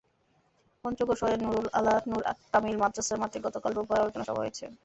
[0.85, 2.21] পঞ্চগড় শহরের নুরুন আলা নূর
[2.53, 4.65] কামিল মাদ্রাসা মাঠে গতকাল রোববার আলোচনা সভা হয়েছে।